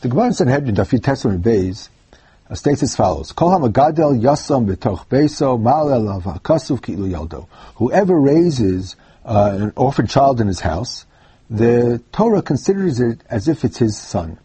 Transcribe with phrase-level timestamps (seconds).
[0.00, 1.90] The Gemara in Sanhedrin, Dafir Testament Bays,
[2.48, 7.48] uh, states as follows: Kol hamagadel yasam b'toch beso malel kasuf ki'ilu yaldo.
[7.74, 11.04] Whoever raises uh, an orphan child in his house,
[11.50, 14.38] the Torah considers it as if it's his son.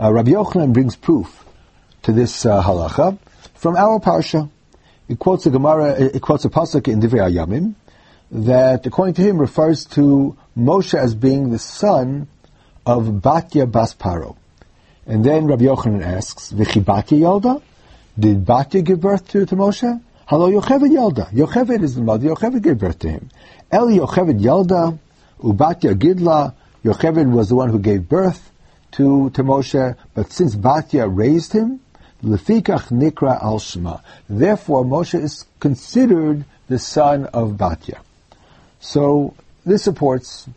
[0.00, 1.44] Uh, Rabbi Yochanan brings proof
[2.04, 3.18] to this uh, halacha
[3.52, 4.48] from our parsha.
[5.06, 7.74] It quotes a Gemara, it quotes a pasuk in Divrei Ayamim
[8.30, 12.26] that, according to him, refers to Moshe as being the son
[12.86, 14.36] of Batya Bas Paro.
[15.06, 17.62] And then Rabbi Yochanan asks, "V'chi Batya Yalda?
[18.18, 20.00] Did Batya give birth to, to Moshe?
[20.26, 21.30] Hello, Yocheved Yalda.
[21.32, 22.28] Yocheved is the mother.
[22.30, 23.30] Yocheved gave birth to him.
[23.70, 24.98] El Yocheved Yalda,
[25.40, 26.54] Ubatya Gidla.
[26.84, 28.50] Yocheved was the one who gave birth
[28.92, 31.80] to, to Moshe, but since Batya raised him,
[32.24, 33.98] Lefikach Nikra al Shema.
[34.28, 37.98] Therefore, Moshe is considered the son of Batya.
[38.80, 40.48] So this supports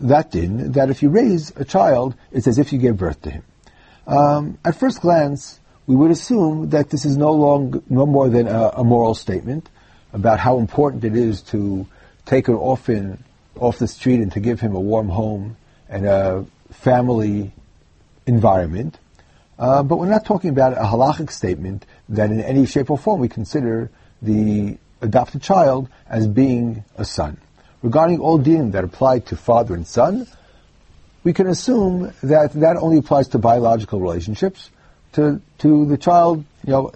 [0.00, 3.30] that din that if you raise a child, it's as if you gave birth to
[3.30, 3.42] him.
[4.06, 8.46] Um, at first glance, we would assume that this is no long, no more than
[8.46, 9.68] a, a, moral statement
[10.12, 11.86] about how important it is to
[12.26, 13.22] take an orphan
[13.56, 15.56] off the street and to give him a warm home
[15.88, 17.52] and a family
[18.26, 18.98] environment.
[19.58, 23.20] Uh, but we're not talking about a halachic statement that in any shape or form
[23.20, 23.90] we consider
[24.22, 27.36] the adopted child as being a son.
[27.82, 30.26] Regarding all dinim that apply to father and son,
[31.22, 34.70] we can assume that that only applies to biological relationships.
[35.14, 36.92] To, to the child, you know,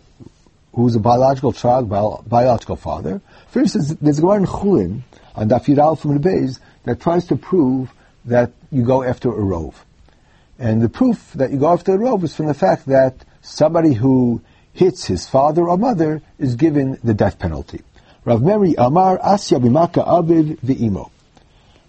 [0.72, 3.20] who's a biological child, bio, biological father.
[3.48, 5.02] For instance, there's a Gemara in Chulin
[5.34, 7.92] on Daf from the Beis that tries to prove
[8.24, 9.84] that you go after a rove.
[10.58, 13.92] And the proof that you go after a rove is from the fact that somebody
[13.92, 14.40] who
[14.72, 17.82] hits his father or mother is given the death penalty.
[18.24, 21.10] Rav Meri Amar Asya Bimaka Aviv V'imo.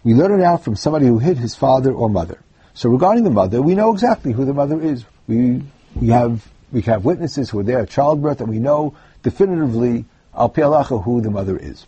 [0.05, 2.39] We learn it out from somebody who hit his father or mother.
[2.75, 5.03] So regarding the mother, we know exactly who the mother is.
[5.27, 5.63] We,
[5.95, 10.49] we have we have witnesses who are there at childbirth, and we know definitively al
[10.49, 11.87] who the mother is.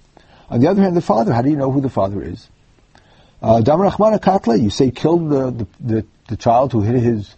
[0.49, 2.49] On the other hand, the father, how do you know who the father is?
[3.41, 3.61] Uh,
[4.59, 7.35] you say killed the, the, the, the child who hit his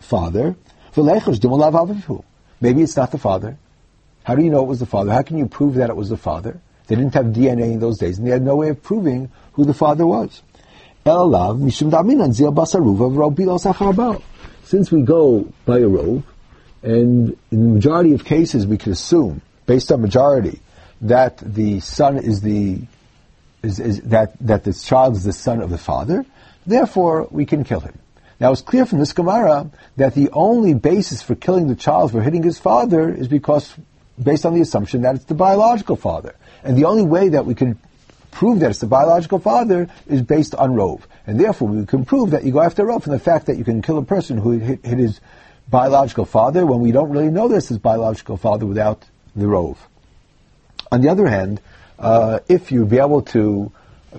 [0.00, 0.56] father.
[0.94, 3.56] Maybe it's not the father.
[4.24, 5.12] How do you know it was the father?
[5.12, 6.60] How can you prove that it was the father?
[6.88, 9.64] They didn't have DNA in those days, and they had no way of proving who
[9.64, 10.42] the father was.
[14.64, 16.24] Since we go by a rove,
[16.82, 20.60] and in the majority of cases we can assume, based on majority,
[21.02, 22.80] that the son is the
[23.62, 26.24] is, is that that this child is the son of the father.
[26.66, 27.98] Therefore, we can kill him.
[28.40, 32.22] Now, it's clear from this Gemara that the only basis for killing the child for
[32.22, 33.74] hitting his father is because
[34.22, 36.34] based on the assumption that it's the biological father.
[36.62, 37.78] And the only way that we can
[38.30, 41.06] prove that it's the biological father is based on rove.
[41.26, 43.64] And therefore, we can prove that you go after rove from the fact that you
[43.64, 45.20] can kill a person who hit, hit his
[45.68, 49.04] biological father when we don't really know this is biological father without
[49.36, 49.78] the rove.
[50.90, 51.60] On the other hand,
[51.98, 53.72] uh, if you'd be able to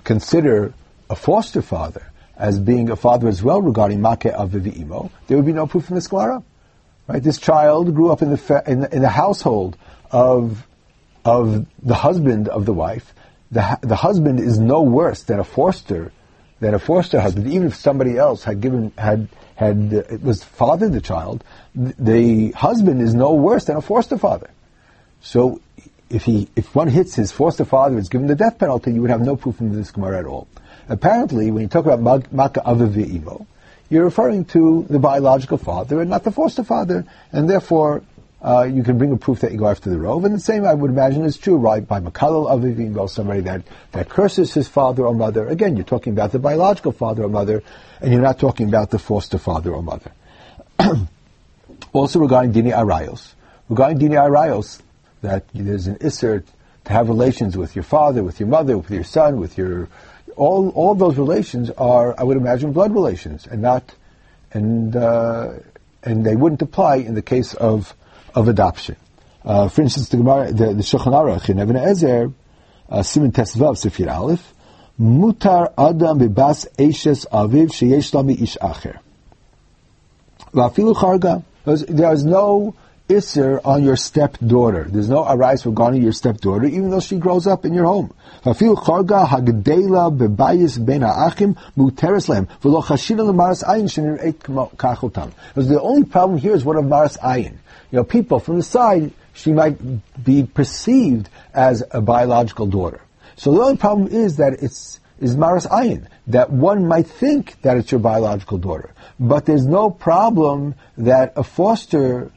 [0.04, 0.72] consider
[1.08, 5.46] a foster father as being a father as well regarding make avivi imo, there would
[5.46, 6.42] be no proof in the Gemara.
[7.08, 7.22] Right?
[7.22, 9.76] This child grew up in the, fa- in the, in the household
[10.12, 10.66] of
[11.24, 13.14] of the husband of the wife.
[13.50, 16.12] The the husband is no worse than a foster
[16.60, 17.48] than a foster husband.
[17.48, 21.44] Even if somebody else had given had had uh, was fathered the child,
[21.74, 24.50] the husband is no worse than a foster father.
[25.20, 25.60] So
[26.08, 28.92] if he if one hits his foster father, it's given the death penalty.
[28.92, 30.46] You would have no proof in this gemara at all.
[30.88, 33.46] Apparently, when you talk about maka avavi
[33.90, 38.02] you're referring to the biological father and not the foster father, and therefore
[38.42, 40.24] uh, you can bring a proof that you go after the rove.
[40.24, 41.86] And the same, I would imagine, is true, right?
[41.86, 43.62] By Makalal Avivim, somebody that,
[43.92, 45.46] that curses his father or mother.
[45.46, 47.62] Again, you're talking about the biological father or mother,
[48.00, 50.10] and you're not talking about the foster father or mother.
[51.92, 53.34] also regarding Dini Arayos.
[53.68, 54.80] Regarding Dini Arayos,
[55.22, 56.44] that there's an Isser
[56.84, 59.88] to have relations with your father, with your mother, with your son, with your
[60.36, 63.94] all all those relations are, I would imagine, blood relations, and not
[64.52, 65.52] and uh,
[66.02, 67.94] and they wouldn't apply in the case of
[68.34, 68.96] of adoption.
[69.44, 72.32] Uh, for instance, the Gemara, the, the Shulchan Aruch in Even HaEzer,
[72.88, 74.52] uh, Simon Tesvav Sefir Aleph,
[75.00, 78.98] Mutar Adam bebas Eishes Aviv sheyesh lami ish acher.
[80.52, 82.74] There is no
[83.10, 84.84] Isser on your stepdaughter.
[84.84, 88.14] There's no arise regarding your stepdaughter, even though she grows up in your home.
[88.44, 88.54] The
[95.82, 97.58] only problem here is what of maras ayin.
[97.90, 103.00] You know, people from the side, she might be perceived as a biological daughter.
[103.34, 107.76] So the only problem is that it's is maras ayin, that one might think that
[107.76, 108.90] it's your biological daughter.
[109.18, 112.30] But there's no problem that a foster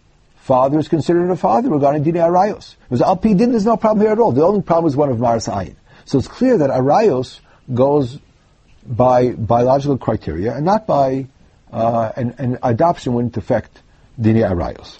[0.43, 2.75] father is considered a father regarding dini arayos.
[2.83, 4.33] Because al din, there's no problem here at all.
[4.33, 5.75] The only problem is one of maras ayin.
[6.03, 7.39] So it's clear that arayos
[7.73, 8.19] goes
[8.85, 11.27] by biological criteria and not by,
[11.71, 13.81] uh, and, adoption wouldn't affect
[14.19, 14.99] dini arayos.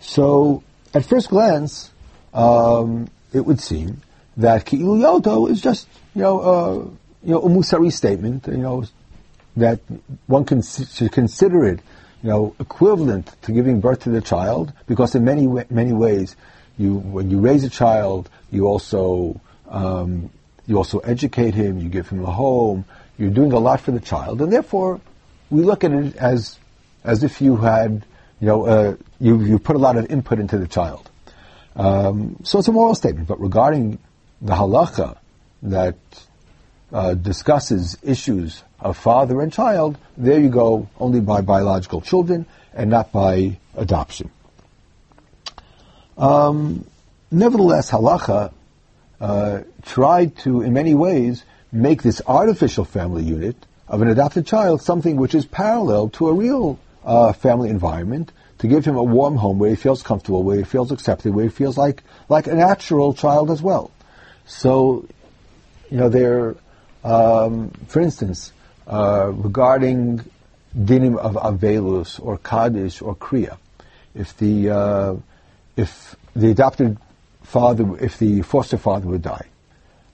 [0.00, 1.92] So, at first glance,
[2.34, 4.02] um, it would seem
[4.36, 6.74] that ki'ilu yodo is just, you know, uh,
[7.24, 8.84] you know, a musari statement, you know,
[9.56, 9.80] that
[10.26, 10.60] one can,
[11.10, 11.80] consider it,
[12.22, 16.36] you know, equivalent to giving birth to the child, because in many many ways,
[16.78, 20.30] you when you raise a child, you also um,
[20.66, 22.84] you also educate him, you give him a home,
[23.18, 25.00] you're doing a lot for the child, and therefore,
[25.50, 26.58] we look at it as
[27.04, 28.06] as if you had,
[28.40, 31.10] you know, uh, you you put a lot of input into the child.
[31.74, 33.98] Um, so it's a moral statement, but regarding
[34.40, 35.16] the halacha
[35.62, 35.96] that
[36.92, 42.90] uh, discusses issues of father and child, there you go only by biological children and
[42.90, 44.30] not by adoption.
[46.18, 46.84] Um,
[47.30, 48.52] nevertheless, halacha
[49.20, 53.56] uh, tried to, in many ways, make this artificial family unit
[53.88, 58.68] of an adopted child something which is parallel to a real uh, family environment, to
[58.68, 61.50] give him a warm home where he feels comfortable, where he feels accepted, where he
[61.50, 63.90] feels like like a natural child as well.
[64.46, 65.06] So,
[65.90, 66.54] you know, there,
[67.02, 68.52] um, for instance,
[68.86, 70.24] uh, regarding
[70.76, 73.58] dinim of avelus or kaddish or kriya,
[74.14, 75.16] if the uh,
[75.76, 76.98] if the adopted
[77.42, 79.46] father, if the foster father would die,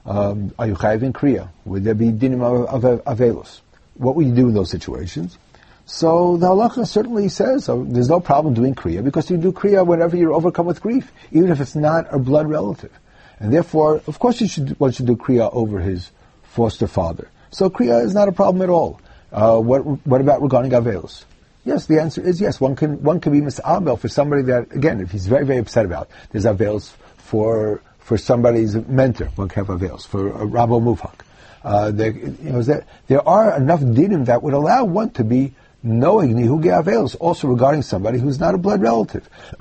[0.06, 1.48] um, are you chayiv in kriya?
[1.64, 3.60] Would there be dinim of, of, avelus?
[3.94, 5.38] What would you do in those situations?
[5.86, 9.86] So the halacha certainly says oh, there's no problem doing kriya because you do kriya
[9.86, 12.92] whenever you're overcome with grief, even if it's not a blood relative.
[13.40, 16.10] And therefore, of course, you should, one should do Kriya over his
[16.42, 17.28] foster father.
[17.50, 19.00] So Kriya is not a problem at all.
[19.32, 21.24] Uh, what, what about regarding Avelos?
[21.64, 22.60] Yes, the answer is yes.
[22.60, 25.84] One can, one can be misabel for somebody that, again, if he's very, very upset
[25.84, 29.26] about, there's Avelos for, for somebody's mentor.
[29.34, 30.06] One can have Avelos.
[30.06, 31.20] For a Rabo Mufak.
[31.62, 35.54] Uh, there, you know, there, there are enough dinim that would allow one to be
[35.82, 39.28] knowing Nihuge Avelos, also regarding somebody who's not a blood relative.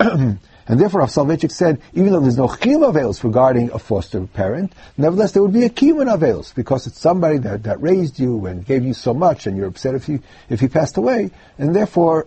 [0.68, 4.74] And therefore, Rav Soloveitchik said, even though there's no chiyuv avails regarding a foster parent,
[4.98, 8.66] nevertheless there would be a kiyum avails because it's somebody that, that raised you and
[8.66, 10.20] gave you so much, and you're upset if he
[10.50, 12.26] if he passed away, and therefore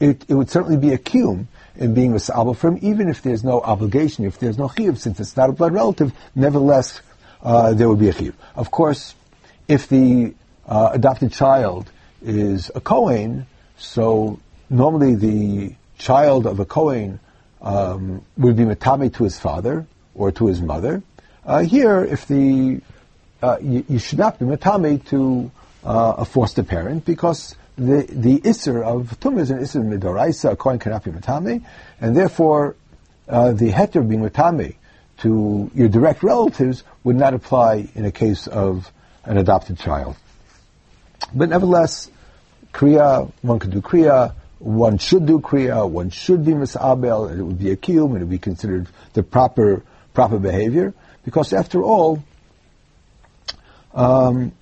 [0.00, 1.46] it, it would certainly be a kiyum
[1.76, 5.20] in being responsible for him, even if there's no obligation, if there's no chiyuv, since
[5.20, 6.12] it's not a blood relative.
[6.34, 7.00] Nevertheless,
[7.42, 8.34] uh, there would be a chiyuv.
[8.56, 9.14] Of course,
[9.68, 10.34] if the
[10.66, 11.90] uh, adopted child
[12.22, 13.46] is a Kohen,
[13.78, 17.20] so normally the child of a Kohen
[17.60, 21.02] um, would be matame to his father or to his mother.
[21.44, 22.80] Uh, here, if the
[23.42, 25.50] uh, you, you, should not be matame to
[25.84, 30.52] uh, a foster parent because the the isser of tum is an isser midoraisa.
[30.52, 31.64] A Kohen cannot be matame,
[32.00, 32.76] and therefore
[33.28, 34.76] uh, the heter being matame
[35.18, 38.90] to your direct relatives would not apply in a case of
[39.24, 40.16] an adopted child.
[41.34, 42.10] But nevertheless,
[42.72, 47.42] kriya one could do kriya one should do kriya, one should be misabel, and it
[47.42, 49.82] would be a kiyum, and it would be considered the proper
[50.14, 50.94] proper behavior.
[51.24, 52.22] Because after all,
[53.94, 54.52] um,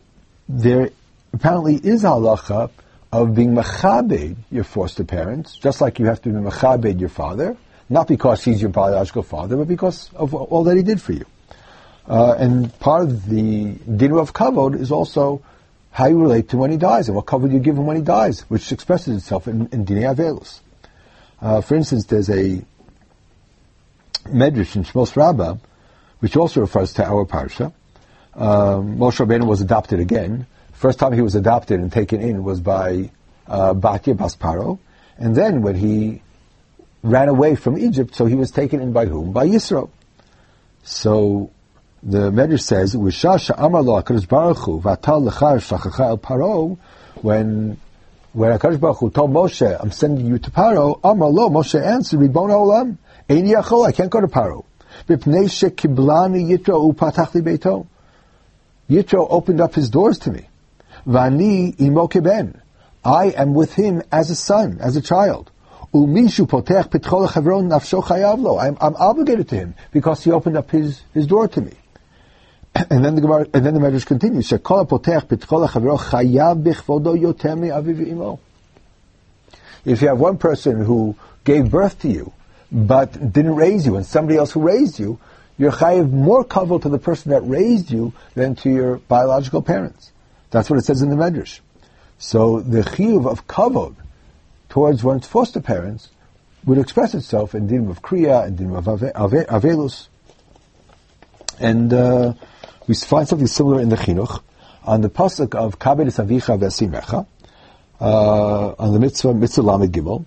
[0.49, 0.91] there
[1.33, 2.71] apparently is halacha
[3.13, 7.57] of being machabed your foster parents, just like you have to be machabed your father,
[7.89, 11.27] not because he's your biological father, but because of all that he did for you.
[12.07, 15.43] Uh, and part of the dinner of kavod is also
[15.91, 18.03] how you relate to when he dies and what cover you give him when he
[18.03, 20.61] dies, which expresses itself in, in Dine Avelus.
[21.41, 22.63] Uh, for instance, there's a
[24.27, 25.57] Medrash in Shmos Rabbah,
[26.21, 27.73] which also refers to our parsha.
[28.35, 30.47] Um, Moshe Rabbeinu was adopted again.
[30.73, 33.11] First time he was adopted and taken in was by
[33.47, 34.79] uh, Batya Basparo,
[35.17, 36.23] and then when he
[37.03, 39.33] ran away from Egypt, so he was taken in by whom?
[39.33, 39.91] By Yisro.
[40.85, 41.51] So
[42.03, 46.79] the Medrash says, "Wishasha Amar Lo Hakadosh Baruch Hu Vatal Lechar Shachacha El Paro."
[47.23, 47.77] When
[48.33, 52.21] when Hakadosh Baruch Hu told Moshe, "I'm sending you to Paro," Amar Lo Moshe answered,
[52.21, 54.65] "Ribon Olam, Eini Yachol, I can't go to Paro."
[55.09, 57.87] Bipnei Shekiblani Yitro Upatach Li Beito.
[58.89, 60.49] Yitro opened up his doors to me.
[61.07, 62.55] Vani Imo Keben.
[63.05, 65.51] I am with him as a son, as a child.
[65.95, 70.71] Umishu potech pitchol chavron nafsho chayav I'm, I'm obligated to him because he opened up
[70.71, 71.73] his, his door to me.
[72.91, 74.49] And then the Gemara, and then the Medrash continues.
[74.49, 74.79] Chayav.
[79.85, 82.33] If you have one person who gave birth to you,
[82.71, 85.19] but didn't raise you, and somebody else who raised you,
[85.57, 90.13] you're chayiv more kavod to the person that raised you than to your biological parents.
[90.51, 91.61] That's what it says in the Medrash.
[92.19, 93.97] So the chiyuv of kavod
[94.69, 96.11] towards one's foster parents
[96.65, 100.09] would express itself in dinim of kriya and dinim of ave, avelus.
[101.59, 102.35] And uh,
[102.89, 104.43] we find something similar in the chinuch
[104.83, 107.27] on the pasuk of kabed avicha v'asimecha
[108.01, 110.25] uh, on the mitzvah mitzvah lamed gimel.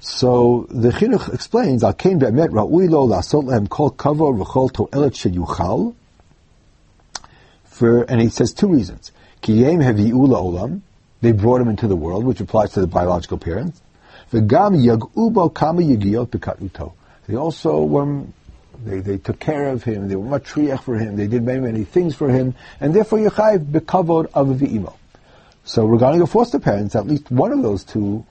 [0.00, 5.14] So the chinuch explains al kein be'emet ra'ui lo la'asot lehem kol kavod v'chol to'elet
[5.14, 5.94] sheyuchal.
[7.64, 9.10] For and he says two reasons.
[9.40, 10.82] Ki yem hevi'u olam
[11.20, 13.80] they brought him into the world, which applies to the biological parents.
[14.30, 16.92] V'gam yag'ubo kama yigiyot b'katuto.
[17.26, 18.24] They also were,
[18.84, 21.60] they, they took care of him, they were much matriach for him, they did many,
[21.60, 24.94] many things for him, and therefore Yechayiv bekavod of v'imo.
[25.64, 28.26] So regarding a foster parents, at least one of those two,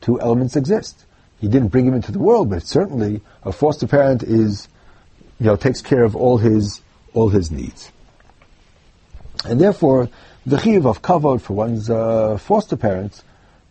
[0.00, 1.04] two elements exist.
[1.40, 4.68] He didn't bring him into the world, but certainly a foster parent is,
[5.40, 6.80] you know, takes care of all his,
[7.14, 7.90] all his needs.
[9.44, 10.08] And therefore,
[10.46, 13.24] the chiv of kavod for one's uh, foster parents,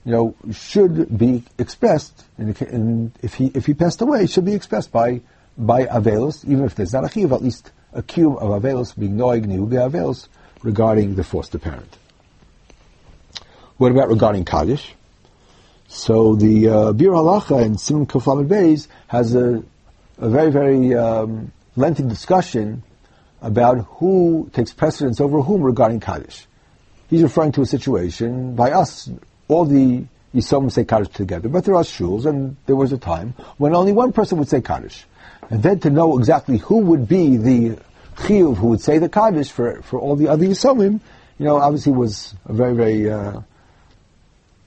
[0.03, 4.91] you know, should be expressed, in, if he if he passed away, should be expressed
[4.91, 5.21] by
[5.57, 9.17] by avelus, even if there's not a chiv, at least a cube of avelus being
[9.17, 10.27] noig niuge avelus
[10.63, 11.97] regarding the foster parent.
[13.77, 14.93] What about regarding kaddish?
[15.87, 19.63] So the uh, Biur Halacha in Simon Kuflamid Beis has a,
[20.17, 22.83] a very very um, lengthy discussion
[23.41, 26.47] about who takes precedence over whom regarding kaddish
[27.11, 29.11] he's referring to a situation by us,
[29.47, 33.35] all the Yisomim say Kaddish together, but there are shuls, and there was a time
[33.57, 35.05] when only one person would say Kaddish.
[35.51, 37.77] And then to know exactly who would be the
[38.15, 41.01] Chiyuv who would say the Kaddish for, for all the other Yisomim,
[41.37, 43.41] you know, obviously was a very, very uh,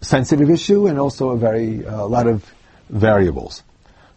[0.02, 2.44] sensitive issue and also a very, uh, lot of
[2.90, 3.62] variables.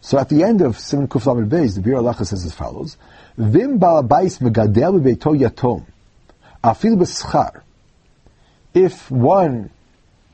[0.02, 2.98] So at the end of Simon Kuflam Beis, the Biur Halacha says as follows,
[3.38, 5.86] Vim ba'abais megadel beito yatom,
[6.62, 7.62] afil b'schar,
[8.74, 9.70] if one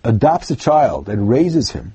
[0.02, 1.94] adopts a child and raises him,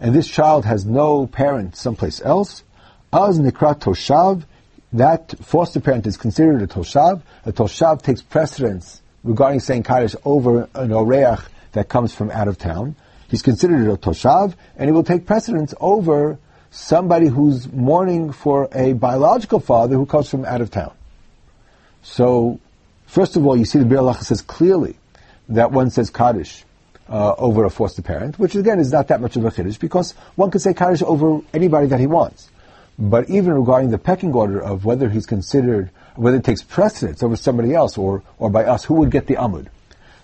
[0.00, 2.64] and this child has no parent someplace else,
[3.12, 4.44] az nikra toshav,
[4.92, 7.22] that foster parent is considered a toshav.
[7.44, 12.58] A toshav takes precedence regarding saying kaddish over an oreach that comes from out of
[12.58, 12.96] town.
[13.28, 16.38] He's considered a toshav, and he will take precedence over
[16.72, 20.92] somebody who's mourning for a biological father who comes from out of town.
[22.02, 22.58] So
[23.10, 24.96] First of all, you see the Bir says clearly
[25.48, 26.64] that one says Kaddish
[27.10, 30.12] uh, over a foster parent, which again is not that much of a Kiddush, because
[30.36, 32.48] one could say Kaddish over anybody that he wants.
[32.98, 37.34] But even regarding the pecking order of whether he's considered, whether it takes precedence over
[37.34, 39.68] somebody else or, or by us, who would get the Amud?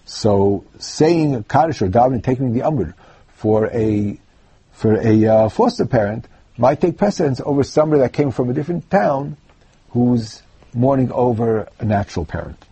[0.05, 2.95] So saying Kaddish or davening, taking the Amud
[3.35, 4.19] for a,
[4.73, 8.89] for a uh, foster parent might take precedence over somebody that came from a different
[8.91, 9.37] town
[9.91, 12.63] who's mourning over a natural parent.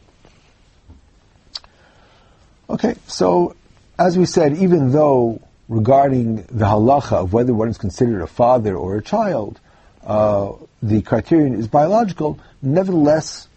[2.70, 3.56] Okay, so
[3.98, 8.76] as we said, even though regarding the halacha of whether one is considered a father
[8.76, 9.60] or a child,
[10.04, 13.48] uh, the criterion is biological, nevertheless,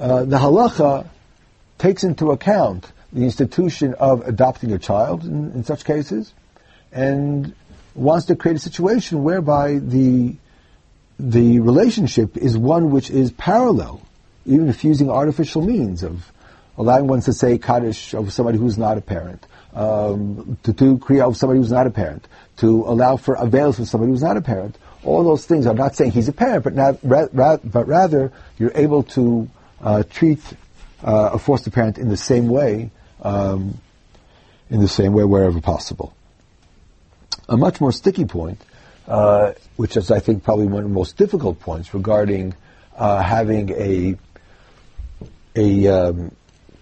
[0.00, 1.06] uh, the halacha
[1.78, 6.32] takes into account the institution of adopting a child in, in, such cases,
[6.90, 7.54] and
[7.94, 10.34] wants to create a situation whereby the
[11.18, 14.02] the relationship is one which is parallel,
[14.44, 16.30] even if using artificial means of
[16.76, 21.28] allowing one to say Kaddish of somebody who's not a parent, um, to do Kriya
[21.28, 24.40] of somebody who's not a parent, to allow for avails of somebody who's not a
[24.40, 24.78] parent.
[25.04, 28.32] All those things I'm not saying he's a parent, but, not, ra- ra- but rather
[28.58, 29.48] you're able to
[29.82, 30.40] uh, treat
[31.04, 32.90] uh, a foster parent in the same way,
[33.22, 33.78] um,
[34.70, 36.16] in the same way wherever possible.
[37.48, 38.60] A much more sticky point,
[39.06, 42.54] uh, which is I think probably one of the most difficult points regarding
[42.96, 44.16] uh, having a
[45.54, 46.34] a um,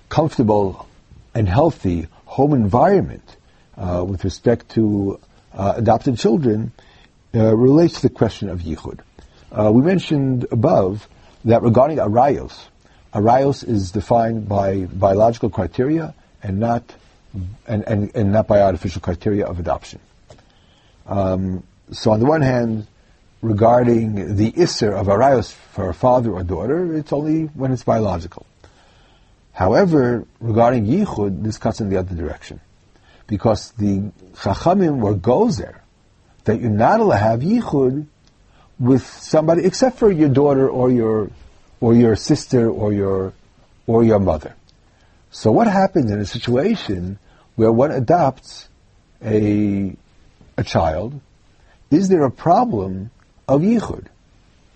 [0.09, 0.89] comfortable
[1.35, 3.37] and healthy home environment
[3.77, 5.21] uh, with respect to
[5.53, 6.73] uh, adopted children
[7.33, 8.99] uh, relates to the question of yichud.
[9.53, 11.09] Uh, we mentioned above
[11.45, 12.67] that regarding arayos,
[13.13, 16.13] arayos is defined by biological criteria
[16.43, 16.83] and not
[17.67, 20.01] and, and, and not by artificial criteria of adoption.
[21.07, 21.63] Um,
[21.93, 22.87] so on the one hand,
[23.43, 28.47] regarding the isser of arayos for a father or daughter, it's only when it's biological.
[29.55, 32.61] However, regarding Yichud, this cuts in the other direction.
[33.29, 35.77] Because the Chachamim were gozer,
[36.43, 38.07] that you're not allowed to have Yichud
[38.81, 41.31] with somebody, except for your daughter or your,
[41.81, 43.33] or your sister or your,
[43.87, 44.57] or your mother.
[45.31, 47.19] So what happens in a situation
[47.55, 48.69] where one adopts
[49.25, 49.97] a,
[50.59, 51.21] a child?
[51.93, 53.13] Is there a problem
[53.47, 54.07] of yichud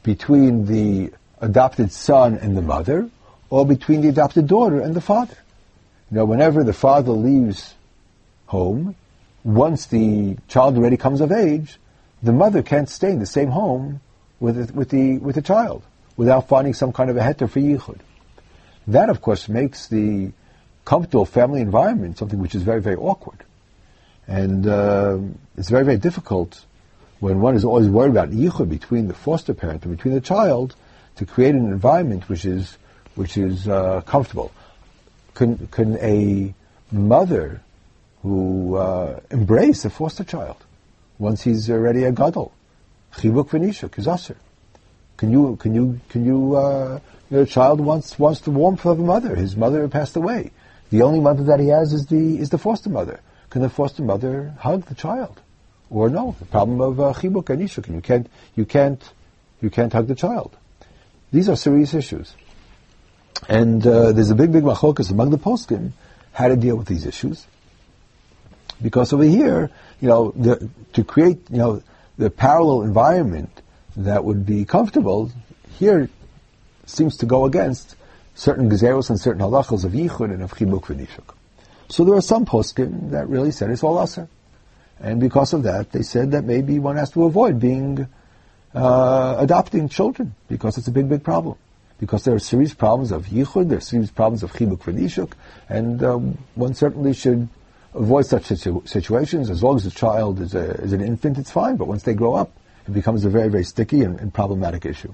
[0.04, 3.10] between the adopted son and the mother,
[3.50, 5.36] or between the adopted daughter and the father.
[6.10, 7.74] You know, whenever the father leaves
[8.46, 8.94] home,
[9.44, 11.78] once the child already comes of age,
[12.22, 14.00] the mother can't stay in the same home
[14.40, 15.82] with the, with the with the child
[16.16, 18.00] without finding some kind of a heter for yichud.
[18.86, 20.32] That, of course, makes the
[20.84, 23.44] comfortable family environment something which is very very awkward,
[24.26, 25.18] and uh,
[25.56, 26.64] it's very very difficult
[27.20, 30.74] when one is always worried about yichud between the foster parent and between the child
[31.16, 32.78] to create an environment which is
[33.18, 34.50] which is uh, comfortable.
[35.34, 36.54] Can can a
[36.90, 37.60] mother
[38.22, 40.56] who uh, embrace a foster child
[41.18, 42.52] once he's already a gadol.
[43.16, 44.36] Chibuk v'nishuk is aser.
[45.16, 49.02] Can you, can you, can you, uh, your child wants, wants the warmth of a
[49.02, 49.34] mother.
[49.34, 50.52] His mother passed away.
[50.90, 53.20] The only mother that he has is the, is the foster mother.
[53.50, 55.40] Can the foster mother hug the child?
[55.90, 57.48] Or no, the problem of uh, chibuk
[57.92, 59.02] you can't, you can't,
[59.60, 60.56] you can't hug the child.
[61.32, 62.34] These are serious issues.
[63.48, 65.92] And uh, there's a big, big machokas among the poskim
[66.32, 67.46] how to deal with these issues.
[68.80, 71.82] Because over here, you know, the, to create, you know,
[72.16, 73.62] the parallel environment
[73.96, 75.30] that would be comfortable,
[75.78, 76.08] here
[76.86, 77.96] seems to go against
[78.34, 81.34] certain gezeros and certain halachos of yichud and of chibuk v'nishuk.
[81.88, 84.28] So there are some poskim that really said it's all aser.
[85.00, 88.06] And because of that, they said that maybe one has to avoid being,
[88.74, 91.56] uh, adopting children, because it's a big, big problem.
[91.98, 95.32] Because there are serious problems of yichud, there are serious problems of chibuk v'nishuk,
[95.68, 97.48] and um, one certainly should
[97.94, 99.50] avoid such situ- situations.
[99.50, 101.76] As long as the child is, a, is, an infant, it's fine.
[101.76, 102.52] But once they grow up,
[102.86, 105.12] it becomes a very, very sticky and, and problematic issue.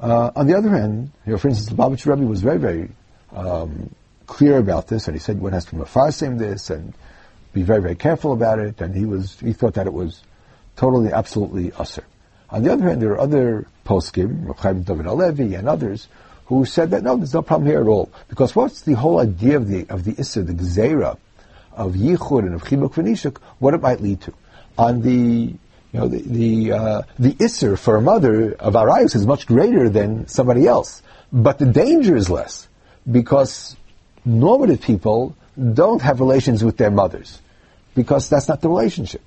[0.00, 2.90] Uh, on the other hand, you know, for instance, the Lubavitch Rebbe was very, very
[3.30, 3.94] um,
[4.26, 6.92] clear about this, and he said one has to mafasim this and
[7.52, 8.80] be very, very careful about it.
[8.80, 10.22] And he was he thought that it was
[10.74, 12.04] totally, absolutely usher.
[12.52, 16.06] On the other hand, there are other poskim, Chaim David HaLevi and others,
[16.46, 18.12] who said that no, there's no problem here at all.
[18.28, 21.16] Because what's the whole idea of the of the Issa, the Gzeira,
[21.74, 24.34] of yichud and of chibuk v'nishuk, what it might lead to.
[24.78, 25.54] On the
[25.92, 29.90] you know, the the, uh, the isser for a mother of arayus is much greater
[29.90, 32.66] than somebody else, but the danger is less
[33.10, 33.76] because
[34.24, 35.36] normative people
[35.74, 37.40] don't have relations with their mothers
[37.94, 39.20] because that's not the relationship.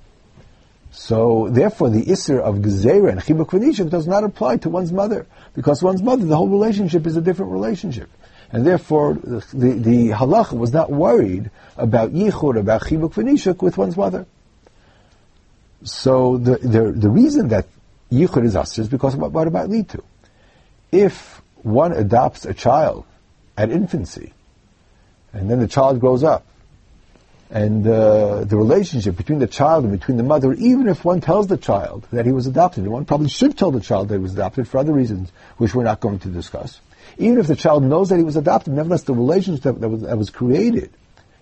[0.98, 5.26] So therefore, the isser of gezerah and chibuk v'nishuk does not apply to one's mother
[5.54, 8.08] because one's mother, the whole relationship is a different relationship
[8.50, 13.94] and therefore the, the halacha was not worried about yichud, about chibuk v'nishuk with one's
[13.94, 14.24] mother.
[15.84, 17.66] So the, the, the reason that
[18.10, 20.02] yichud is usher is because what, what about lead to?
[20.92, 23.04] If one adopts a child
[23.54, 24.32] at infancy,
[25.34, 26.46] and then the child grows up,
[27.50, 31.46] and uh, the relationship between the child and between the mother, even if one tells
[31.46, 34.20] the child that he was adopted, and one probably should tell the child that he
[34.20, 36.80] was adopted for other reasons, which we're not going to discuss,
[37.18, 40.18] even if the child knows that he was adopted, nevertheless the relationship that was, that
[40.18, 40.90] was created,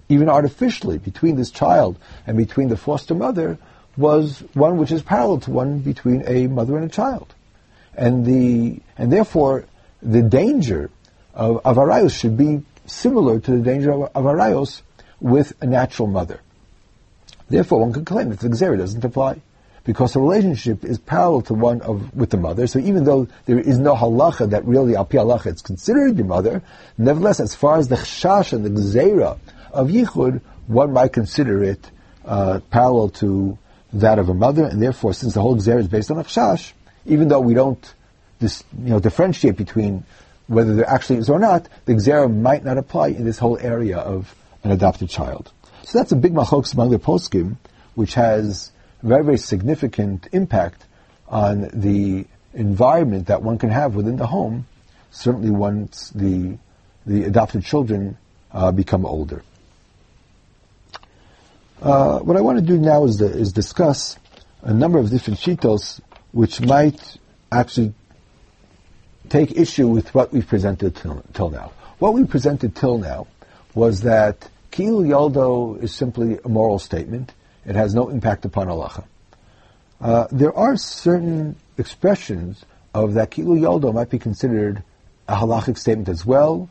[0.09, 3.59] even artificially, between this child and between the foster mother,
[3.97, 7.35] was one which is parallel to one between a mother and a child.
[7.97, 9.65] And the and therefore
[10.03, 10.91] the danger
[11.33, 14.27] of, of should be similar to the danger of, of
[15.25, 16.39] with a natural mother.
[17.49, 19.41] Therefore, one could claim that the Xeri doesn't apply
[19.83, 22.67] because the relationship is parallel to one of with the mother.
[22.67, 26.63] So even though there is no halacha that really al halacha it's considered your mother,
[26.99, 29.39] nevertheless, as far as the chash and the gzeira
[29.73, 31.91] of yichud, one might consider it
[32.27, 33.57] uh, parallel to
[33.95, 36.73] that of a mother, and therefore, since the whole gzeira is based on a chash,
[37.07, 37.95] even though we don't
[38.41, 40.05] dis, you know differentiate between
[40.49, 43.97] whether there actually is or not, the gzeira might not apply in this whole area
[43.99, 44.35] of
[44.65, 45.53] an adopted child.
[45.85, 47.57] So that's a big machloks among the poskim,
[47.95, 48.73] which has
[49.03, 50.87] very, very significant impact
[51.29, 54.67] on the environment that one can have within the home,
[55.11, 56.59] certainly once the,
[57.07, 58.17] the adopted children
[58.53, 59.43] uh, become older.
[61.83, 64.17] Uh, what I want to do now is, is discuss
[64.63, 66.01] a number of different shitos
[66.33, 67.19] which might
[67.53, 67.93] actually
[69.29, 71.73] take issue with what we've presented till, till now.
[71.99, 73.27] What we presented till now
[73.75, 77.33] was that Kil Yaldo is simply a moral statement
[77.65, 79.05] it has no impact upon halacha.
[80.01, 84.83] Uh, there are certain expressions of that kilu yoldo might be considered
[85.29, 86.69] a halachic statement as well,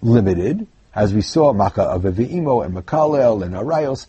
[0.00, 4.06] limited, as we saw maka of Evi'imo and makalel and arayos.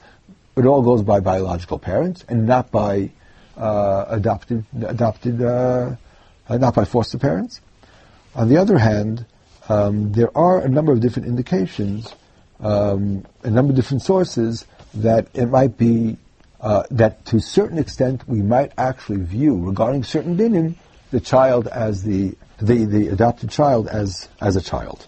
[0.55, 3.11] It all goes by biological parents and not by
[3.57, 5.97] uh, adopted, adopted, uh,
[6.49, 7.59] not by foster parents.
[8.35, 9.25] On the other hand,
[9.67, 12.15] um, there are a number of different indications,
[12.59, 16.17] um, a number of different sources that it might be
[16.59, 20.75] uh, that to a certain extent we might actually view regarding certain dinim
[21.11, 25.05] the child as the, the, the adopted child as, as a child.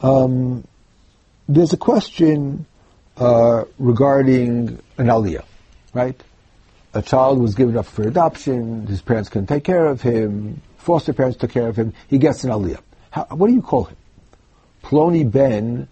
[0.00, 0.66] Um,
[1.48, 2.66] there's a question
[3.16, 5.44] uh, regarding an aliyah,
[5.94, 6.20] right?
[6.94, 11.12] A child was given up for adoption, his parents couldn't take care of him, foster
[11.12, 12.80] parents took care of him, he gets an aliyah.
[13.10, 13.96] How, what do you call him?
[14.86, 15.88] Ploni Ben,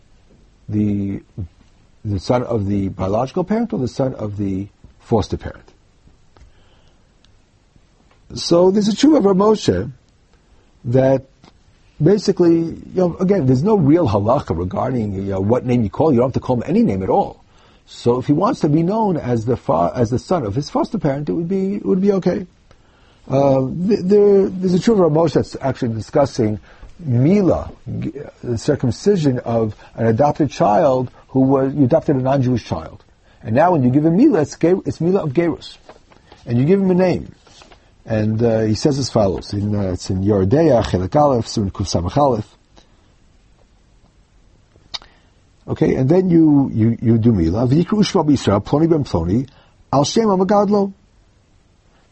[0.68, 1.20] the,
[2.04, 4.68] the son of the biological parent or the son of the
[5.00, 5.68] foster parent?
[8.37, 9.90] So there's a true of Moshe
[10.85, 11.26] that
[12.00, 16.12] basically, you know, again, there's no real halacha regarding you know, what name you call.
[16.12, 17.42] You don't have to call him any name at all.
[17.87, 20.70] So if he wants to be known as the fa- as the son of his
[20.70, 22.46] foster parent, it would be it would be okay.
[23.28, 26.61] Uh, there, there's a true Ramosh that's actually discussing
[26.98, 33.04] mila, the circumcision of an adopted child who was you adopted a non-Jewish child,
[33.42, 35.78] and now when you give him mila, it's, it's mila of gerus,
[36.46, 37.35] and you give him a name.
[38.07, 41.70] And uh, he says as follows, in, uh, it's in Yoreh De'ah, Chelik Aleph, Simon
[41.70, 42.54] Kuf Aleph.
[45.66, 47.66] Okay, and then you, you, you do Mila.
[47.66, 49.48] V'yikru Shva B'Yisrael, Ploni Ben Ploni,
[49.90, 50.92] Al Shem Amagadlo.
[50.92, 50.92] Ki Av Shebe'etzev Hayotzarach Lomer Avram Avinu.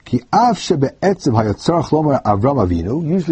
[0.06, 0.26] Usually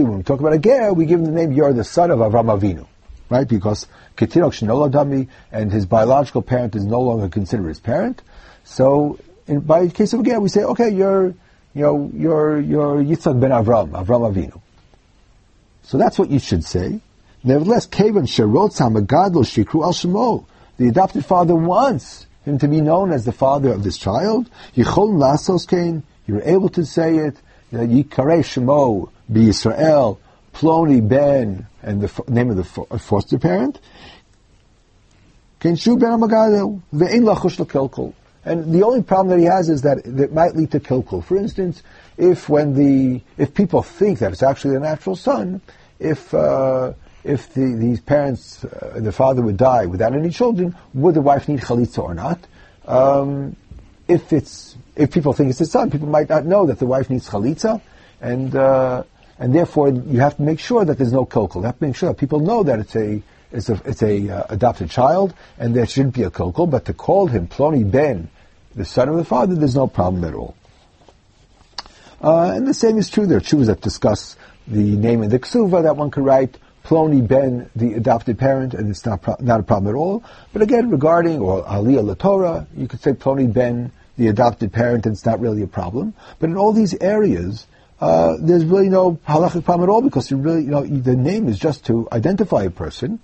[0.04, 2.20] when we talk about a ger, we give him the name, you're the son of
[2.20, 2.86] Avram Avinu.
[3.28, 3.46] Right?
[3.46, 8.22] Because Ketirok Shinola Dami, and his biological parent is no longer considered his parent.
[8.64, 11.34] So, in, by case of a ger, we say, okay, you're,
[11.74, 14.60] you know, you're, you're Yitzhak ben Avram, Avram Avinu.
[15.82, 17.00] So that's what you should say.
[17.42, 20.44] Nevertheless, Kavan Sherot Samagadlo Shikru Al Shemo.
[20.76, 24.50] The adopted father wants him to be known as the father of this child.
[24.76, 26.02] Yichol Lasos Kain.
[26.30, 27.36] You're able to say it.
[27.72, 30.20] Yikare Shemo be Israel,
[30.54, 33.80] Ploni Ben, and the name of the foster parent.
[35.60, 36.80] Amagadlo.
[36.94, 38.14] Ve'in Lachush.
[38.44, 41.22] And the only problem that he has is that it might lead to kilkul.
[41.22, 41.82] For instance,
[42.16, 45.60] if when the if people think that it's actually a natural son,
[45.98, 46.92] if uh,
[47.24, 51.48] if the, these parents, uh, the father would die without any children, would the wife
[51.48, 52.38] need chalitza or not?
[52.86, 53.56] Um,
[54.10, 57.08] if it's if people think it's a son, people might not know that the wife
[57.08, 57.80] needs chalitza,
[58.20, 59.04] and uh,
[59.38, 61.56] and therefore you have to make sure that there's no kilkul.
[61.56, 64.28] You have to make sure that people know that it's a it's a, it's a
[64.28, 68.28] uh, adopted child, and there shouldn't be a kokol, but to call him Ploni Ben,
[68.74, 70.54] the son of the father, there's no problem at all.
[72.22, 73.26] Uh, and the same is true.
[73.26, 74.36] There are Chuvas that discuss
[74.68, 78.90] the name in the ksuva that one could write Ploni Ben, the adopted parent, and
[78.90, 80.22] it's not pro- not a problem at all.
[80.52, 85.14] But again, regarding or Aliyah Torah, you could say Ploni Ben, the adopted parent, and
[85.14, 86.12] it's not really a problem.
[86.38, 87.66] But in all these areas,
[88.00, 91.48] uh, there's really no halachic problem at all because you really, you know, the name
[91.48, 93.18] is just to identify a person,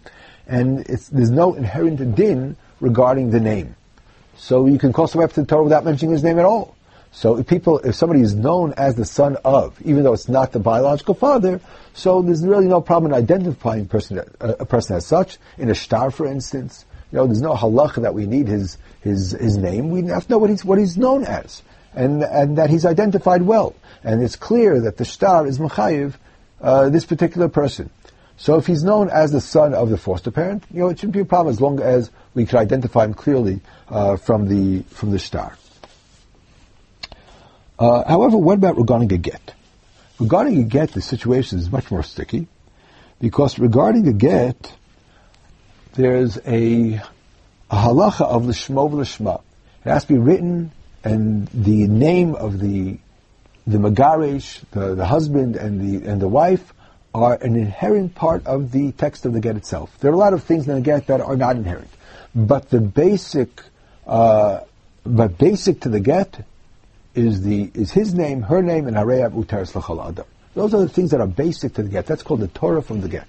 [0.46, 3.76] and there's no inherent din regarding the name.
[4.38, 6.74] So you can call somebody up to the Torah without mentioning his name at all.
[7.12, 10.52] So if people, if somebody is known as the son of, even though it's not
[10.52, 11.60] the biological father,
[11.92, 15.38] so there's really no problem in identifying person, a person as such.
[15.58, 19.32] In a star, for instance, you know, there's no halacha that we need his, his,
[19.32, 19.90] his name.
[19.90, 21.62] We have to know what he's, what he's known as.
[21.94, 23.74] And, and that he's identified well.
[24.04, 26.14] And it's clear that the star is Machayiv,
[26.60, 27.90] uh, this particular person.
[28.36, 31.14] So if he's known as the son of the foster parent, you know, it shouldn't
[31.14, 35.10] be a problem as long as we can identify him clearly uh, from the from
[35.10, 35.56] the star.
[37.78, 39.54] Uh, however, what about regarding a get?
[40.18, 42.46] Regarding a get, the situation is much more sticky,
[43.20, 44.74] because regarding a get,
[45.96, 49.42] there's a, a halacha of lishmo v'lishma.
[49.84, 50.70] It has to be written,
[51.02, 52.98] and the name of the
[53.66, 56.72] the magaresh, the, the husband and the and the wife,
[57.14, 59.96] are an inherent part of the text of the get itself.
[60.00, 61.90] There are a lot of things in the get that are not inherent,
[62.34, 63.62] but the basic,
[64.06, 64.60] uh,
[65.04, 66.44] but basic to the get
[67.14, 70.26] is the is his name, her name, and Hareyab Utaris Adam.
[70.54, 72.06] Those are the things that are basic to the get.
[72.06, 73.28] That's called the Torah from the get.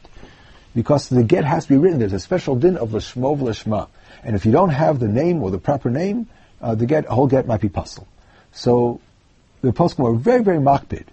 [0.78, 1.98] Because the get has to be written.
[1.98, 3.88] There's a special din of Lashmo Lashma.
[4.24, 6.28] And if you don't have the name or the proper name,
[6.62, 8.08] uh, the get, a whole get might be puzzle.
[8.52, 9.02] So
[9.62, 11.06] the poskim are very, very makbid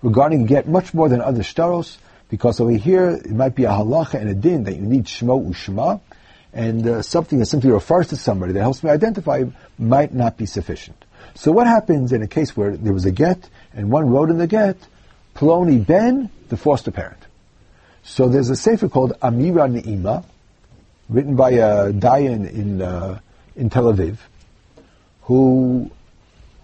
[0.00, 1.98] regarding get much more than other shtaros
[2.30, 5.46] because over here it might be a halacha and a din that you need shmo
[5.50, 6.00] ushma,
[6.54, 9.44] and uh, something that simply refers to somebody that helps me identify
[9.78, 11.04] might not be sufficient.
[11.34, 14.38] So what happens in a case where there was a get and one wrote in
[14.38, 14.78] the get,
[15.34, 17.26] Ploni Ben, the foster parent.
[18.02, 20.24] So there's a sefer called Amira Ne'ima,
[21.08, 23.20] written by a Dayan in uh,
[23.56, 24.18] in Tel Aviv,
[25.22, 25.90] who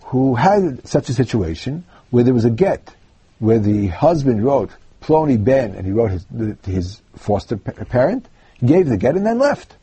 [0.05, 2.95] who had such a situation where there was a get,
[3.39, 4.71] where the husband wrote
[5.03, 6.27] Ploni Ben, and he wrote his,
[6.65, 8.27] his foster parent,
[8.65, 9.77] gave the get and then left.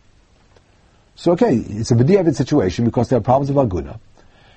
[1.16, 4.00] So okay, it's a b'diavad situation because there are problems of aguna,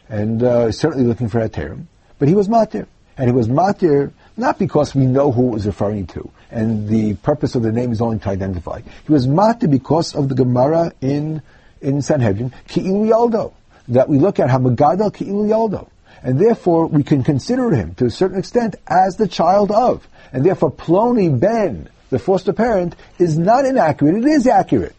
[0.09, 1.89] and uh, certainly looking for a term.
[2.19, 2.87] But he was matir,
[3.19, 7.15] and he was matir not because we know who it was referring to, and the
[7.15, 8.81] purpose of the name is only to identify.
[8.81, 11.43] He was matir because of the Gemara in
[11.81, 13.53] in Sanhedrin, ki'ilu yaldo,
[13.89, 15.89] that we look at hamagadal ki'ilu yaldo.
[16.23, 20.09] And therefore, we can consider him, to a certain extent, as the child of.
[20.33, 24.97] And therefore, Ploni Ben, the foster parent, is not inaccurate, it is accurate.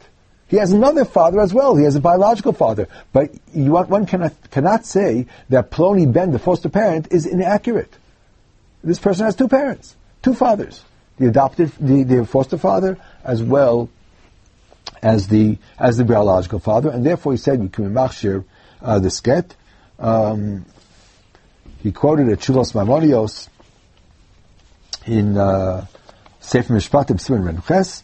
[0.48, 1.76] He has another father as well.
[1.76, 2.88] He has a biological father.
[3.12, 7.94] But you, one cannot, cannot say that Ploni Ben, the foster parent, is inaccurate.
[8.82, 10.86] This person has two parents, two fathers
[11.18, 13.90] the adopted, the, the foster father, as well
[15.02, 18.44] as the as the biological father, and therefore he said we can machshir
[18.82, 19.52] uh, the sket.
[20.00, 20.66] Um,
[21.80, 23.50] he quoted at Chulos Maimonios
[25.06, 25.86] in uh,
[26.40, 28.04] Sefer Mishpatim siman renuches.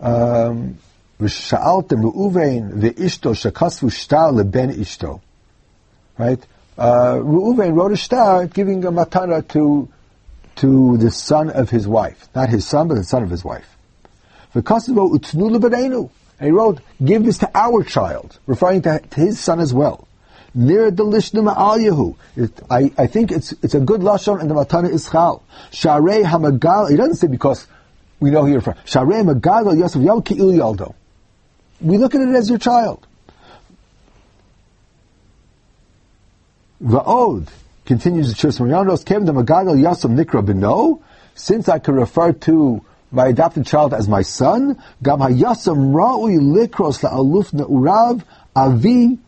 [0.00, 0.78] Um,
[1.20, 2.02] V'sha'altem
[2.80, 5.20] ve'ishto shakasvu shtar leben ishto.
[6.16, 6.42] Right?
[6.78, 9.88] Uh, wrote a star giving a matana to
[10.60, 12.28] to the son of his wife.
[12.34, 13.76] Not his son, but the son of his wife.
[14.54, 14.64] And
[16.40, 20.06] he wrote, give this to our child, referring to, his son as well.
[20.54, 22.16] Near the lishnum al
[22.70, 25.44] I, I think it's it's a good lashon, and the matana is chal.
[25.70, 26.90] Sharei hamagal.
[26.90, 27.68] He doesn't say because
[28.18, 30.96] we know here from Sharei hamagal Yosef Yal Ki'il Yaldo
[31.80, 33.06] we look at it as your child.
[36.82, 37.48] Va'od,
[37.90, 41.02] continues the Marianos, Kem the Magadal Yasam Nikra Beno,
[41.34, 47.02] since I can refer to my adopted child as my son, Gam Hayasam Ra'ui Likros
[47.02, 48.22] La'aluf Na'urav
[48.54, 49.18] Avi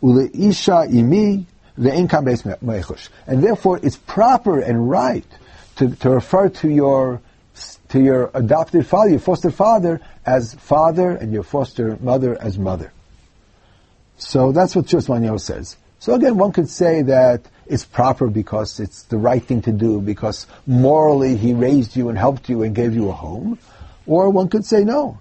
[0.00, 1.44] Uleisha Imi
[1.76, 3.08] Ve'enkam Beis Mechush.
[3.26, 5.26] And therefore it's proper and right
[5.74, 7.20] to, to refer to your
[7.88, 12.92] to your adopted father, your foster father, as father, and your foster mother as mother.
[14.18, 15.76] So that's what Shusmanyo says.
[15.98, 20.00] So again, one could say that it's proper because it's the right thing to do,
[20.00, 23.58] because morally he raised you and helped you and gave you a home.
[24.06, 25.20] Or one could say no.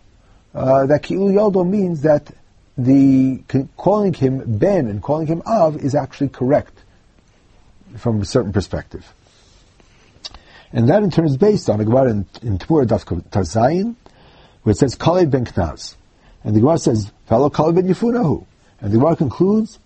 [0.54, 2.32] Uh, that Ki'ul Yoldo means that
[2.78, 3.42] the
[3.78, 6.74] calling him Ben and calling him Av is actually correct
[7.98, 9.14] from a certain perspective.
[10.74, 13.96] And that in turn is based on a Gemara in, in Tmur Daf Tarzayin,
[14.64, 15.96] where it says Kalev ben Knaz.
[16.44, 18.46] And the Gemara says, fellow Kalev ben Yifunahu.
[18.80, 19.80] And the Gemara concludes,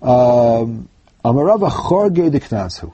[0.00, 0.88] um,
[1.26, 2.92] Amarava Chorge de Knazhu.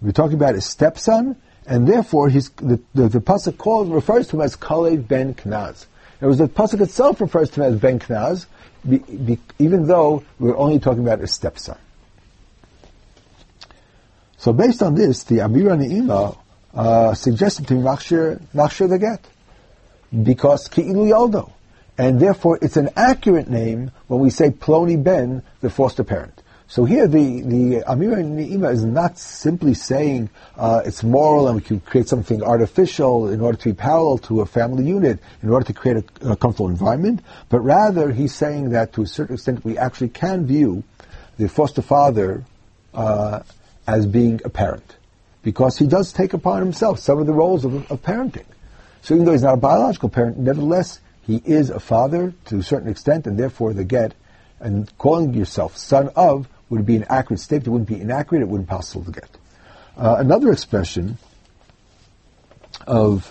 [0.00, 1.34] We're talking about his stepson,
[1.66, 5.86] and therefore he's, the, the, the Pasuk called refers to him as Kalev ben Knaz.
[6.20, 8.46] It was the Pasuk itself refers to him as ben Knaz,
[8.88, 11.76] be, be, even though we're only talking about his stepson.
[14.36, 16.38] So based on this, the Amira Ne'ima
[16.74, 19.26] uh, suggested to machshir, machshir the get.
[20.12, 21.50] Because ki'ilu yoldo.
[21.98, 26.40] And therefore it's an accurate name when we say ploni ben, the foster parent.
[26.66, 31.62] So here the, the Amira Ni'ima is not simply saying uh, it's moral and we
[31.62, 35.66] can create something artificial in order to be parallel to a family unit, in order
[35.66, 39.64] to create a, a comfortable environment, but rather he's saying that to a certain extent
[39.64, 40.82] we actually can view
[41.36, 42.44] the foster father
[42.94, 43.40] uh,
[43.86, 44.96] as being a parent
[45.42, 48.46] because he does take upon himself some of the roles of, of parenting.
[49.02, 52.62] So even though he's not a biological parent, nevertheless, he is a father to a
[52.62, 54.14] certain extent, and therefore the get,
[54.60, 57.66] and calling yourself son of would be an accurate statement.
[57.66, 58.42] It wouldn't be inaccurate.
[58.42, 59.30] It wouldn't be possible to get.
[59.96, 61.18] Uh, another expression
[62.86, 63.30] of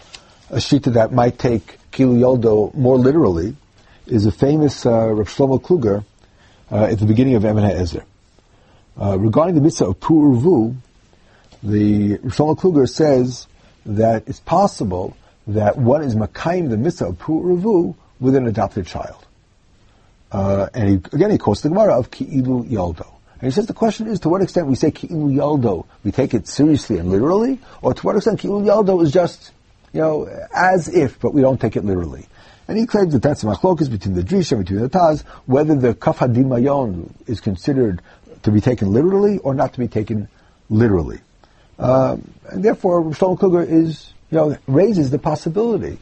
[0.49, 3.56] a shita that might take kilu yoldo more literally
[4.08, 6.03] is a famous uh, Rav Shlomo Kluger
[6.71, 8.03] uh, at the beginning of Evan Ezer.
[8.99, 10.75] Uh, regarding the mitzvah of Puruvu,
[11.62, 13.47] the Rav Shlomo Kluger says
[13.86, 15.15] that it's possible
[15.47, 19.25] that one is makayim the mitzvah of pu'ruvu with an adopted child.
[20.32, 23.12] Uh, and he, again, he quotes the Gemara of ki'ilu.
[23.43, 26.34] And he says the question is to what extent we say ki'ilu yaldo, we take
[26.34, 29.51] it seriously and literally, or to what extent ki'ilu yaldo is just,
[29.91, 32.25] you know, as if, but we don't take it literally.
[32.69, 35.75] And he claims that that's a machlokas between the Drisha, and between the Taz, whether
[35.75, 38.01] the kaf hadimayon is considered
[38.43, 40.29] to be taken literally or not to be taken
[40.69, 41.19] literally.
[41.77, 45.97] Um, and therefore, Shlomo Kluger is, you know, raises the possibility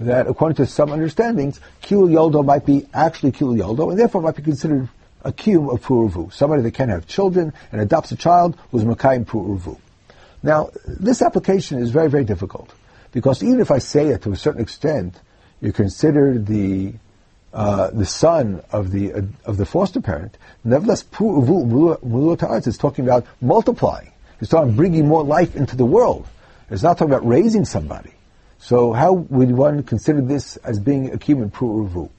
[0.00, 4.34] that according to some understandings, Kil Yoldo might be actually Kil Yoldo, and therefore might
[4.34, 4.88] be considered
[5.26, 9.26] a kiyum of Puruvu, somebody that can have children and adopts a child who's Makayim
[9.26, 9.78] Puruvu.
[10.42, 12.72] Now, this application is very, very difficult,
[13.12, 15.20] because even if I say it to a certain extent,
[15.60, 16.94] you consider the
[17.52, 20.36] uh, the son of the uh, of the foster parent.
[20.62, 24.12] Nevertheless, Puruvu is talking about multiplying.
[24.38, 26.26] He's talking about bringing more life into the world.
[26.70, 28.12] It's not talking about raising somebody.
[28.58, 32.10] So how would one consider this as being a human pru'uvu?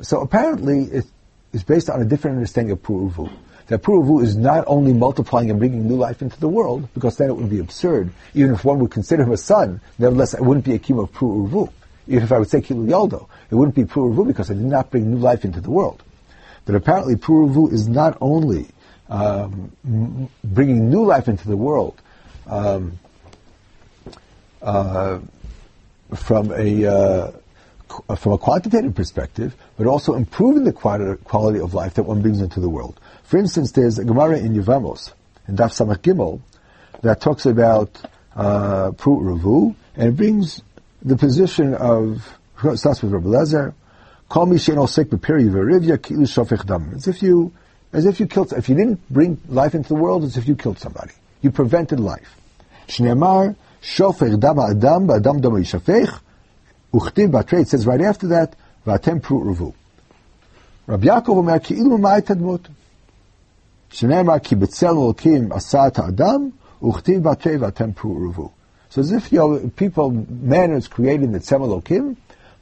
[0.00, 1.04] So apparently it
[1.52, 3.30] is based on a different understanding of Puruvu.
[3.68, 7.30] That Puruvu is not only multiplying and bringing new life into the world, because then
[7.30, 8.10] it would be absurd.
[8.34, 11.12] Even if one would consider him a son, nevertheless it wouldn't be a kim of
[11.12, 11.72] Puruvu.
[12.08, 14.90] Even if I would say Kilu Yaldo, it wouldn't be Puruvu because it did not
[14.90, 16.02] bring new life into the world.
[16.64, 18.68] But apparently Puruvu is not only
[19.08, 22.00] um, m- bringing new life into the world,
[22.46, 22.98] um,
[24.60, 25.20] uh,
[26.14, 27.32] from a uh,
[28.16, 32.60] from a quantitative perspective, but also improving the quality of life that one brings into
[32.60, 32.98] the world.
[33.24, 35.12] For instance, there's a Gemara in Yevamos,
[35.48, 36.40] in Daf Samach Gimel,
[37.02, 38.00] that talks about
[38.36, 40.62] uh, Prut Ravu, and it brings
[41.02, 42.38] the position of,
[42.74, 43.74] starts with Rabbi Lezer,
[44.32, 46.92] Call me Shein Osek Beperi Verivya Kilu Shofech Dam.
[46.94, 47.52] As if you,
[47.92, 50.56] as if you killed, if you didn't bring life into the world, as if you
[50.56, 51.12] killed somebody.
[51.42, 52.34] You prevented life.
[52.88, 56.18] Shneamar, Shofech Dam Adam, Adam Dam Yishafech,
[56.92, 58.54] Uchtiv Batre, it says right after that,
[58.86, 59.74] Vatem Prut Revu.
[60.86, 62.66] Rabbi Yaakov Omer Ki'ilu Ma'ai Tadmut.
[63.90, 68.52] Shneamar Ki Betzel Olkim Asat Adam, Uchtiv Batre Vatem Prut Revu.
[68.92, 72.16] So as if you know, people, man is created the Tzelem Elokim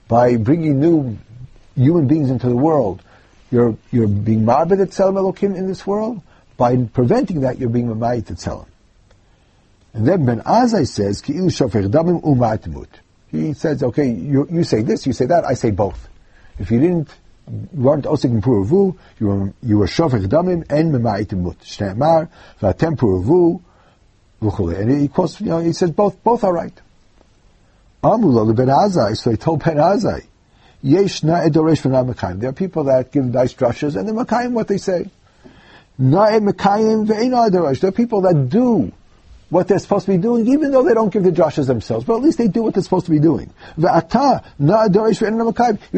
[0.07, 1.19] by bringing new
[1.75, 3.03] human beings into the world.
[3.51, 6.23] You're, you're being marbet at Tzelem Elokim in this world.
[6.57, 8.69] By preventing that, you're being mamayit at Tzelem.
[9.93, 12.87] And then Ben Azai says, Ki shofech damim umatimut.
[13.31, 16.09] He says, okay, you, you say this, you say that, I say both.
[16.59, 17.09] If you didn't,
[17.49, 18.33] you weren't osik
[19.19, 21.59] you were, you were shofech damim and memayitimut.
[21.59, 22.29] Shne'emar,
[22.61, 23.62] v'atem puravu,
[24.43, 26.73] and he quotes, you know, he says both, both are right.
[28.03, 30.25] Amula Ben Azai, so he told Ben Azai,
[30.83, 32.40] Yesh na edoresh v'na mekayim.
[32.40, 35.11] There are people that give nice drushes and they're makayim what they say.
[35.99, 37.81] Na makayim ve'ena edoresh.
[37.81, 38.90] There are people that do
[39.51, 42.07] what they're supposed to be doing, even though they don't give the drushes themselves.
[42.07, 43.53] But at least they do what they're supposed to be doing.
[43.77, 43.85] You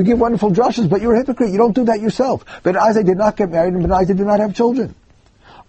[0.02, 1.50] give wonderful drushes, but you're a hypocrite.
[1.50, 2.44] You don't do that yourself.
[2.62, 4.94] Ben Azai did not get married and Ben Azai did not have children.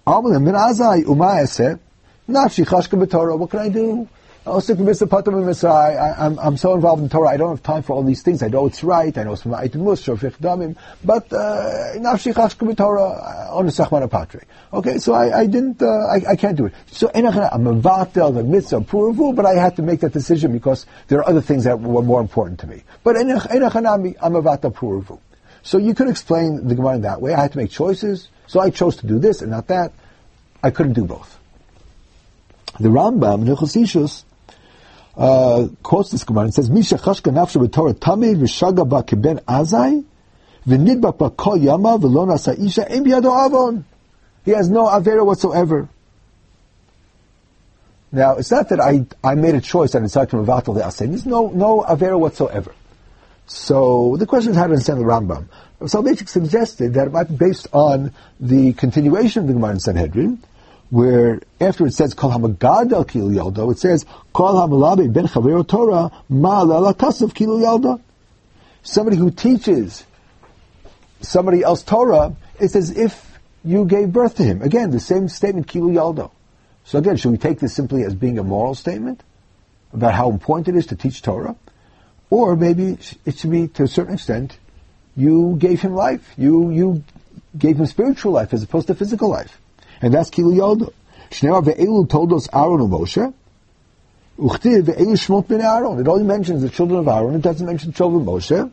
[0.08, 1.80] Amalim Ben Azai umayaseh.
[4.46, 5.10] Chashka b'torah.
[5.10, 5.94] What can I?
[5.94, 8.44] I, I'm, I'm so involved in Torah, I don't have time for all these things.
[8.44, 13.72] I know it's right, I know it's Ma'it but uh, Nafshi chashka b'torah on the
[13.72, 14.44] Sachmana Patre.
[14.74, 16.74] Okay, so I, I didn't, uh, I, I can't do it.
[16.88, 20.86] So I'm a vatel, the mitzvah, puravu, but I had to make that decision because
[21.08, 22.84] there are other things that were more important to me.
[23.04, 25.20] But I'm a vatel puravu.
[25.62, 27.34] So you could explain the Gemara in that way.
[27.34, 29.94] I had to make choices, so I chose to do this and not that.
[30.62, 31.40] I couldn't do both.
[32.80, 34.24] The Rambam Hilchos
[35.16, 40.04] uh, quotes this Gemara and says, "Misha chashka nafsha b'torah tamid v'shaga ba keben azai
[40.68, 43.86] v'nidba ba kol yama v'lo nasa isha biyado avon."
[44.46, 45.88] He has no avera whatsoever.
[48.12, 51.10] Now, it's not that I, I made a choice and decided to mevatel the asen.
[51.10, 52.76] There's no, no avera whatsoever.
[53.48, 55.48] So the question is how to understand the Rambam.
[55.82, 60.44] Soloveitchik suggested that it might be based on the continuation of the Gemara in Sanhedrin,
[60.94, 66.12] where after it says kol hamagadal kilu yaldo, it says kol hamalabi ben chavero Torah
[66.30, 68.00] ma kasuf kilu yaldo.
[68.84, 70.06] Somebody who teaches
[71.20, 74.62] somebody else Torah, it's as if you gave birth to him.
[74.62, 76.30] Again, the same statement kilu yaldo.
[76.84, 79.24] So again, should we take this simply as being a moral statement
[79.94, 81.56] about how important it is to teach Torah,
[82.30, 84.60] or maybe it should be to a certain extent
[85.16, 86.36] you gave him life.
[86.38, 87.04] You you
[87.58, 89.58] gave him spiritual life as opposed to physical life
[90.04, 90.92] and that's Kilu Yoda.
[91.32, 93.34] Shnei ve'elu told us Aaron and Moshe.
[94.38, 95.98] Uchtiv ve'elu shmot ben Aaron.
[95.98, 97.36] It only mentions the children of Aaron.
[97.36, 98.72] It doesn't mention the children of Moshe.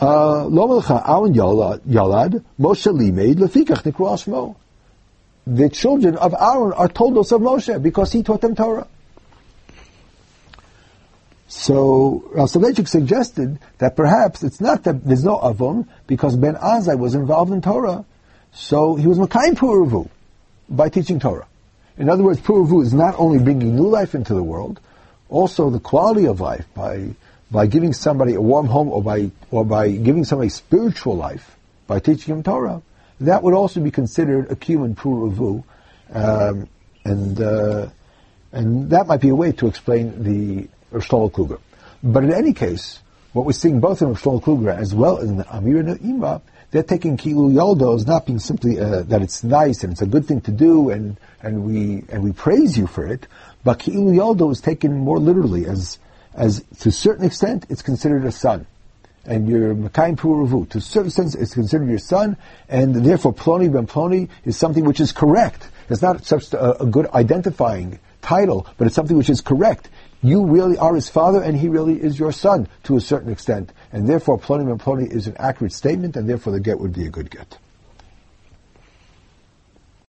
[0.00, 4.54] Uh, lo melcha Aaron Yalad, Moshe limeid lefikach nikru.
[5.46, 8.86] The children of Aaron are told us of Moshe because he taught them Torah.
[11.48, 17.14] So Rav suggested that perhaps it's not that there's no Avon because Ben Azai was
[17.14, 18.04] involved in Torah,
[18.52, 20.08] so he was Makayim Puruvu
[20.72, 21.46] by teaching Torah.
[21.98, 24.80] In other words, Puravu is not only bringing new life into the world,
[25.28, 27.14] also the quality of life by
[27.50, 31.56] by giving somebody a warm home or by or by giving somebody spiritual life
[31.86, 32.82] by teaching him Torah.
[33.20, 35.62] That would also be considered a human Puravu,
[36.12, 36.68] um,
[37.04, 37.88] and uh,
[38.52, 40.68] and that might be a way to explain the
[40.98, 41.60] Shlomo Kluger.
[42.02, 43.00] But in any case,
[43.32, 46.40] what we're seeing both in Shlomo Kluger as well as in the Amir Na'ima
[46.72, 50.06] they're taking kilu yoldo as not being simply uh, that it's nice and it's a
[50.06, 53.28] good thing to do and, and we and we praise you for it,
[53.62, 55.98] but kilu yoldo is taken more literally as
[56.34, 58.66] as to a certain extent it's considered a son.
[59.24, 62.36] And your Makayim Puravu, to a certain sense, it's considered your son,
[62.68, 65.68] and therefore Ploni ben Ploni is something which is correct.
[65.88, 69.90] It's not such a, a good identifying title, but it's something which is correct.
[70.22, 73.72] You really are his father, and he really is your son to a certain extent.
[73.92, 77.06] And therefore Ploni and Ploni is an accurate statement, and therefore the get would be
[77.06, 77.58] a good get.